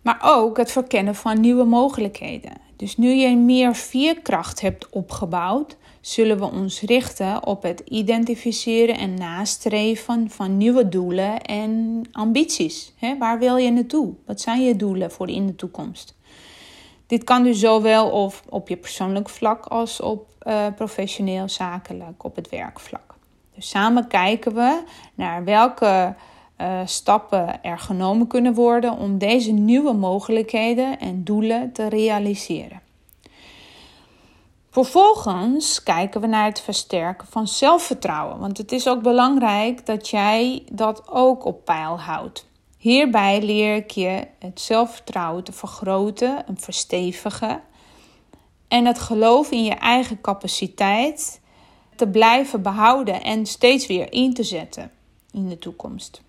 Maar 0.01 0.19
ook 0.21 0.57
het 0.57 0.71
verkennen 0.71 1.15
van 1.15 1.39
nieuwe 1.39 1.65
mogelijkheden. 1.65 2.53
Dus 2.75 2.97
nu 2.97 3.09
je 3.09 3.35
meer 3.35 3.75
veerkracht 3.75 4.61
hebt 4.61 4.89
opgebouwd, 4.89 5.77
zullen 6.05 6.37
we 6.37 6.51
ons 6.51 6.81
richten 6.81 7.45
op 7.45 7.63
het 7.63 7.79
identificeren 7.79 8.97
en 8.97 9.13
nastreven 9.13 10.29
van 10.29 10.57
nieuwe 10.57 10.89
doelen 10.89 11.41
en 11.41 12.01
ambities. 12.11 12.93
waar 13.19 13.39
wil 13.39 13.57
je 13.57 13.71
naartoe? 13.71 14.13
Wat 14.25 14.41
zijn 14.41 14.63
je 14.63 14.75
doelen 14.75 15.11
voor 15.11 15.29
in 15.29 15.47
de 15.47 15.55
toekomst? 15.55 16.15
Dit 17.07 17.23
kan 17.23 17.43
dus 17.43 17.59
zowel 17.59 18.31
op, 18.49 18.67
je 18.69 18.77
persoonlijk 18.77 19.29
vlak 19.29 19.65
als 19.65 20.01
op 20.01 20.27
uh, 20.47 20.65
professioneel, 20.75 21.49
zakelijk, 21.49 22.23
op 22.23 22.35
het 22.35 22.49
werkvlak. 22.49 23.15
Dus 23.55 23.69
samen 23.69 24.07
kijken 24.07 24.53
we 24.53 24.83
naar 25.13 25.43
welke 25.43 26.15
uh, 26.57 26.79
stappen 26.85 27.63
er 27.63 27.79
genomen 27.79 28.27
kunnen 28.27 28.53
worden 28.53 28.97
om 28.97 29.17
deze 29.17 29.51
nieuwe 29.51 29.93
mogelijkheden 29.93 30.99
en 30.99 31.23
doelen 31.23 31.71
te 31.71 31.89
realiseren. 31.89 32.82
Vervolgens 34.73 35.83
kijken 35.83 36.21
we 36.21 36.27
naar 36.27 36.45
het 36.45 36.61
versterken 36.61 37.27
van 37.27 37.47
zelfvertrouwen, 37.47 38.39
want 38.39 38.57
het 38.57 38.71
is 38.71 38.87
ook 38.87 39.01
belangrijk 39.01 39.85
dat 39.85 40.09
jij 40.09 40.63
dat 40.71 41.07
ook 41.09 41.45
op 41.45 41.65
peil 41.65 41.99
houdt. 41.99 42.47
Hierbij 42.77 43.41
leer 43.41 43.75
ik 43.75 43.91
je 43.91 44.27
het 44.39 44.61
zelfvertrouwen 44.61 45.43
te 45.43 45.51
vergroten 45.51 46.47
en 46.47 46.57
verstevigen 46.59 47.61
en 48.67 48.85
het 48.85 48.99
geloof 48.99 49.51
in 49.51 49.63
je 49.63 49.73
eigen 49.73 50.21
capaciteit 50.21 51.41
te 51.95 52.07
blijven 52.07 52.61
behouden 52.61 53.23
en 53.23 53.45
steeds 53.45 53.87
weer 53.87 54.13
in 54.13 54.33
te 54.33 54.43
zetten 54.43 54.91
in 55.31 55.49
de 55.49 55.59
toekomst. 55.59 56.21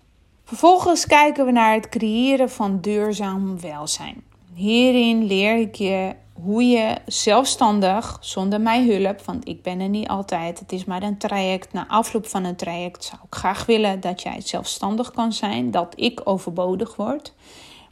Vervolgens 0.43 1.05
kijken 1.05 1.45
we 1.45 1.51
naar 1.51 1.73
het 1.73 1.89
creëren 1.89 2.49
van 2.49 2.79
duurzaam 2.81 3.59
welzijn. 3.59 4.23
Hierin 4.53 5.23
leer 5.23 5.57
ik 5.57 5.75
je 5.75 6.15
hoe 6.41 6.63
je 6.63 6.95
zelfstandig, 7.05 8.17
zonder 8.19 8.61
mijn 8.61 8.89
hulp, 8.89 9.21
want 9.21 9.47
ik 9.47 9.61
ben 9.61 9.79
er 9.79 9.89
niet 9.89 10.07
altijd, 10.07 10.59
het 10.59 10.71
is 10.71 10.85
maar 10.85 11.03
een 11.03 11.17
traject. 11.17 11.73
Na 11.73 11.87
afloop 11.87 12.27
van 12.27 12.43
een 12.43 12.55
traject 12.55 13.03
zou 13.03 13.21
ik 13.25 13.35
graag 13.35 13.65
willen 13.65 13.99
dat 13.99 14.21
jij 14.21 14.41
zelfstandig 14.41 15.11
kan 15.11 15.33
zijn, 15.33 15.71
dat 15.71 15.93
ik 15.95 16.21
overbodig 16.23 16.95
word. 16.95 17.33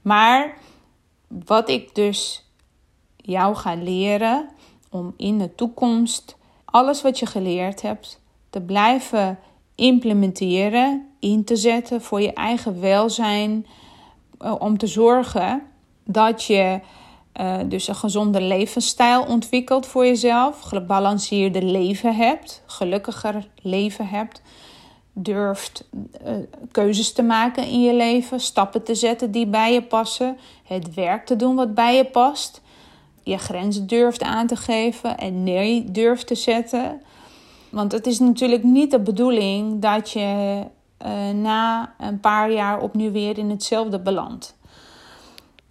Maar 0.01 0.57
wat 1.27 1.69
ik 1.69 1.95
dus 1.95 2.45
jou 3.15 3.55
ga 3.55 3.75
leren 3.75 4.49
om 4.89 5.13
in 5.17 5.37
de 5.37 5.55
toekomst 5.55 6.37
alles 6.65 7.01
wat 7.01 7.19
je 7.19 7.25
geleerd 7.25 7.81
hebt 7.81 8.21
te 8.49 8.61
blijven 8.61 9.39
implementeren, 9.75 11.09
in 11.19 11.43
te 11.43 11.55
zetten 11.55 12.01
voor 12.01 12.21
je 12.21 12.33
eigen 12.33 12.81
welzijn, 12.81 13.65
eh, 14.39 14.55
om 14.59 14.77
te 14.77 14.87
zorgen 14.87 15.61
dat 16.03 16.43
je 16.43 16.79
uh, 17.41 17.59
dus 17.65 17.87
een 17.87 17.95
gezonde 17.95 18.41
levensstijl 18.41 19.23
ontwikkelt 19.23 19.85
voor 19.85 20.05
jezelf, 20.05 20.59
gebalanceerde 20.59 21.63
leven 21.63 22.15
hebt, 22.15 22.63
gelukkiger 22.65 23.47
leven 23.61 24.07
hebt, 24.07 24.41
durft 25.13 25.89
uh, 26.25 26.33
keuzes 26.71 27.13
te 27.13 27.21
maken 27.21 27.67
in 27.67 27.81
je 27.81 27.93
leven, 27.93 28.39
stappen 28.39 28.83
te 28.83 28.95
zetten 28.95 29.31
die 29.31 29.47
bij 29.47 29.73
je 29.73 29.83
passen, 29.83 30.37
het 30.63 30.93
werk 30.93 31.25
te 31.25 31.35
doen 31.35 31.55
wat 31.55 31.73
bij 31.73 31.95
je 31.95 32.05
past, 32.05 32.61
je 33.23 33.37
grenzen 33.37 33.87
durft 33.87 34.21
aan 34.21 34.47
te 34.47 34.55
geven 34.55 35.17
en 35.17 35.43
nee 35.43 35.91
durft 35.91 36.27
te 36.27 36.35
zetten. 36.35 37.01
Want 37.69 37.91
het 37.91 38.07
is 38.07 38.19
natuurlijk 38.19 38.63
niet 38.63 38.91
de 38.91 38.99
bedoeling 38.99 39.81
dat 39.81 40.11
je 40.11 40.61
uh, 41.05 41.29
na 41.29 41.93
een 41.99 42.19
paar 42.19 42.51
jaar 42.51 42.81
opnieuw 42.81 43.11
weer 43.11 43.37
in 43.37 43.49
hetzelfde 43.49 43.99
belandt. 43.99 44.55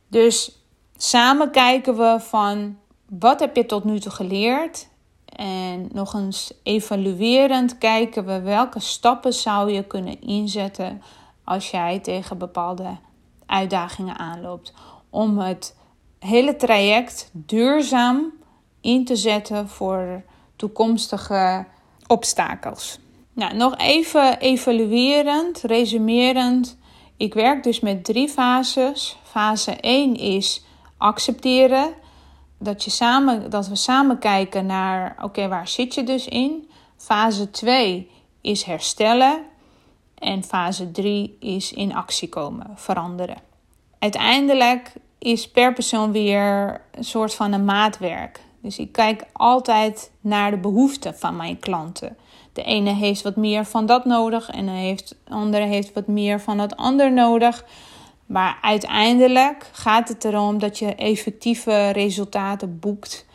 Dus 0.09 0.62
Samen 1.05 1.51
kijken 1.51 1.97
we 1.97 2.17
van 2.21 2.79
wat 3.09 3.41
heb 3.41 3.57
je 3.57 3.67
tot 3.67 3.85
nu 3.85 4.01
toe 4.01 4.13
geleerd? 4.13 4.89
En 5.25 5.89
nog 5.93 6.15
eens 6.15 6.53
evaluerend 6.63 7.79
kijken 7.79 8.27
we 8.27 8.41
welke 8.41 8.81
stappen 8.81 9.33
zou 9.33 9.73
je 9.73 9.85
kunnen 9.85 10.21
inzetten 10.21 11.03
als 11.45 11.71
jij 11.71 11.99
tegen 11.99 12.39
bepaalde 12.39 12.97
uitdagingen 13.47 14.19
aanloopt. 14.19 14.73
Om 15.11 15.39
het 15.39 15.77
hele 16.19 16.57
traject 16.57 17.31
duurzaam 17.33 18.33
in 18.81 19.05
te 19.05 19.17
zetten 19.17 19.69
voor 19.69 20.23
toekomstige 20.57 21.67
obstakels. 22.07 22.99
Nou, 23.33 23.55
nog 23.55 23.77
even 23.77 24.39
evaluerend, 24.39 25.63
resumerend. 25.63 26.79
Ik 27.17 27.35
werk 27.35 27.63
dus 27.63 27.81
met 27.81 28.05
drie 28.05 28.29
fases. 28.29 29.17
Fase 29.23 29.73
1 29.73 30.17
is 30.17 30.65
accepteren. 31.03 31.93
Dat, 32.59 32.85
je 32.85 32.91
samen, 32.91 33.51
dat 33.51 33.69
we 33.69 33.77
samen 33.77 34.19
kijken 34.19 34.67
naar, 34.67 35.17
oké, 35.23 35.49
waar 35.49 35.69
zit 35.69 35.95
je 35.95 36.05
dus 36.05 36.29
in? 36.29 36.71
Fase 36.97 37.51
2 37.51 38.11
is 38.41 38.63
herstellen. 38.63 39.43
En 40.19 40.45
fase 40.45 40.91
3 40.91 41.37
is 41.41 41.73
in 41.73 41.95
actie 41.95 42.29
komen, 42.29 42.67
veranderen. 42.75 43.37
Uiteindelijk 43.99 44.93
is 45.19 45.51
per 45.51 45.73
persoon 45.73 46.13
weer 46.13 46.81
een 46.91 47.05
soort 47.05 47.35
van 47.35 47.53
een 47.53 47.65
maatwerk. 47.65 48.41
Dus 48.61 48.79
ik 48.79 48.93
kijk 48.93 49.25
altijd 49.33 50.11
naar 50.21 50.51
de 50.51 50.57
behoeften 50.57 51.19
van 51.19 51.37
mijn 51.37 51.59
klanten. 51.59 52.17
De 52.53 52.63
ene 52.63 52.91
heeft 52.91 53.23
wat 53.23 53.37
meer 53.37 53.65
van 53.65 53.87
dat 53.87 54.05
nodig 54.05 54.51
en 54.51 54.67
de 54.67 54.97
andere 55.29 55.65
heeft 55.65 55.93
wat 55.93 56.07
meer 56.07 56.41
van 56.41 56.59
het 56.59 56.77
ander 56.77 57.13
nodig. 57.13 57.65
Maar 58.33 58.59
uiteindelijk 58.61 59.71
gaat 59.73 60.09
het 60.09 60.25
erom 60.25 60.59
dat 60.59 60.79
je 60.79 60.95
effectieve 60.95 61.91
resultaten 61.91 62.79
boekt. 62.79 63.27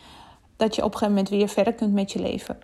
Dat 0.56 0.74
je 0.74 0.84
op 0.84 0.92
een 0.92 0.98
gegeven 0.98 1.14
moment 1.14 1.28
weer 1.28 1.48
verder 1.48 1.72
kunt 1.72 1.92
met 1.92 2.12
je 2.12 2.20
leven. 2.20 2.58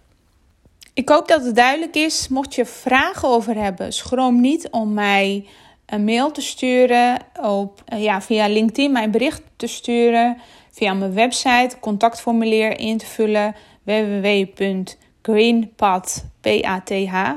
Ik 0.94 1.08
hoop 1.08 1.28
dat 1.28 1.44
het 1.44 1.56
duidelijk 1.56 1.94
is. 1.94 2.28
Mocht 2.28 2.54
je 2.54 2.64
vragen 2.64 3.28
over 3.28 3.56
hebben, 3.56 3.92
schroom 3.92 4.40
niet 4.40 4.68
om 4.70 4.92
mij 4.92 5.46
een 5.86 6.04
mail 6.04 6.30
te 6.30 6.40
sturen. 6.40 7.18
Op, 7.42 7.82
eh, 7.84 8.02
ja, 8.02 8.22
via 8.22 8.48
LinkedIn 8.48 8.92
mijn 8.92 9.10
bericht 9.10 9.42
te 9.56 9.66
sturen. 9.66 10.36
Via 10.70 10.94
mijn 10.94 11.14
website 11.14 11.76
contactformulier 11.80 12.78
in 12.78 12.98
te 12.98 13.06
vullen. 13.06 13.54
www.greenpath, 13.82 16.24
P-A-T-H, 16.40 17.30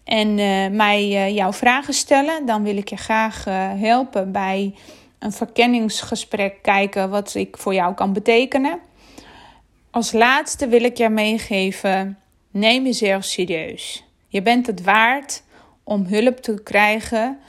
en 0.03 0.37
uh, 0.37 0.67
mij 0.67 1.07
uh, 1.07 1.35
jouw 1.35 1.53
vragen 1.53 1.93
stellen. 1.93 2.45
Dan 2.45 2.63
wil 2.63 2.77
ik 2.77 2.89
je 2.89 2.97
graag 2.97 3.43
helpen 3.79 4.31
bij 4.31 4.73
een 5.19 5.31
verkenningsgesprek 5.31 6.61
kijken 6.61 7.09
wat 7.09 7.35
ik 7.35 7.57
voor 7.57 7.73
jou 7.73 7.93
kan 7.93 8.13
betekenen. 8.13 8.79
Als 9.91 10.11
laatste 10.11 10.67
wil 10.67 10.83
ik 10.83 10.97
je 10.97 11.09
meegeven: 11.09 12.17
neem 12.51 12.85
jezelf 12.85 13.23
serieus. 13.23 14.03
Je 14.27 14.41
bent 14.41 14.67
het 14.67 14.83
waard 14.83 15.43
om 15.83 16.05
hulp 16.05 16.37
te 16.37 16.63
krijgen, 16.63 17.39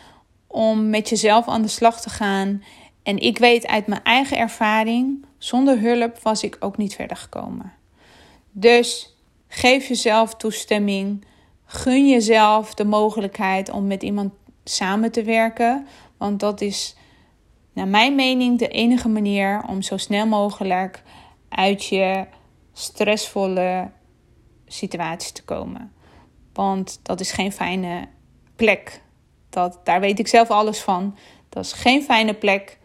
om 0.46 0.90
met 0.90 1.08
jezelf 1.08 1.48
aan 1.48 1.62
de 1.62 1.68
slag 1.68 2.00
te 2.00 2.10
gaan 2.10 2.62
en 3.08 3.18
ik 3.18 3.38
weet 3.38 3.66
uit 3.66 3.86
mijn 3.86 4.02
eigen 4.02 4.38
ervaring, 4.38 5.24
zonder 5.38 5.80
hulp 5.80 6.18
was 6.18 6.42
ik 6.42 6.56
ook 6.60 6.76
niet 6.76 6.94
verder 6.94 7.16
gekomen. 7.16 7.72
Dus 8.50 9.16
geef 9.46 9.88
jezelf 9.88 10.34
toestemming. 10.34 11.24
Gun 11.64 12.08
jezelf 12.08 12.74
de 12.74 12.84
mogelijkheid 12.84 13.70
om 13.70 13.86
met 13.86 14.02
iemand 14.02 14.32
samen 14.64 15.12
te 15.12 15.22
werken. 15.22 15.86
Want 16.16 16.40
dat 16.40 16.60
is, 16.60 16.96
naar 17.72 17.88
mijn 17.88 18.14
mening, 18.14 18.58
de 18.58 18.68
enige 18.68 19.08
manier 19.08 19.62
om 19.68 19.82
zo 19.82 19.96
snel 19.96 20.26
mogelijk 20.26 21.02
uit 21.48 21.84
je 21.84 22.26
stressvolle 22.72 23.90
situatie 24.66 25.32
te 25.32 25.44
komen. 25.44 25.92
Want 26.52 27.00
dat 27.02 27.20
is 27.20 27.32
geen 27.32 27.52
fijne 27.52 28.08
plek. 28.56 29.02
Dat, 29.50 29.80
daar 29.84 30.00
weet 30.00 30.18
ik 30.18 30.28
zelf 30.28 30.50
alles 30.50 30.80
van. 30.80 31.16
Dat 31.48 31.64
is 31.64 31.72
geen 31.72 32.02
fijne 32.02 32.34
plek. 32.34 32.78